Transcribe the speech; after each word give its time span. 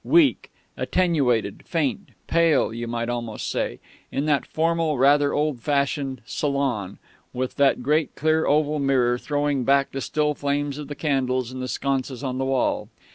weak 0.03 0.49
attenuated 0.77 1.61
faint 1.63 2.09
'pale' 2.25 2.73
you 2.73 2.87
might 2.87 3.07
almost 3.07 3.47
say 3.47 3.79
in 4.11 4.25
that 4.25 4.47
formal, 4.47 4.97
rather 4.97 5.31
old 5.31 5.59
fashioned 5.61 6.19
salon, 6.25 6.97
with 7.33 7.53
that 7.57 7.83
great 7.83 8.15
clear 8.15 8.47
oval 8.47 8.79
mirror 8.79 9.19
throwing 9.19 9.63
back 9.63 9.91
the 9.91 10.01
still 10.01 10.33
flames 10.33 10.79
of 10.79 10.87
the 10.87 10.95
candles 10.95 11.51
in 11.51 11.59
the 11.59 11.67
sconces 11.67 12.23
on 12.23 12.39
the 12.39 12.45
walls. 12.45 12.87